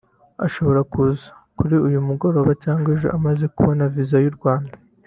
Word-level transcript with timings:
ashobora 0.45 0.81
kuza 0.91 1.29
kuri 1.57 1.75
uyu 1.87 1.99
mugoroba 2.07 2.51
cyangwa 2.63 2.87
ejo 2.95 3.07
amaze 3.17 3.45
kubona 3.55 3.83
visa 3.93 4.17
y’u 4.25 4.35
Rwanda 4.39 4.73